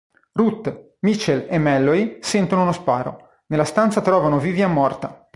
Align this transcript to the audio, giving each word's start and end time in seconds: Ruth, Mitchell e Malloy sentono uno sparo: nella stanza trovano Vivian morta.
Ruth, 0.31 0.95
Mitchell 1.01 1.45
e 1.47 1.59
Malloy 1.59 2.17
sentono 2.21 2.63
uno 2.63 2.71
sparo: 2.71 3.33
nella 3.45 3.63
stanza 3.65 4.01
trovano 4.01 4.39
Vivian 4.39 4.73
morta. 4.73 5.27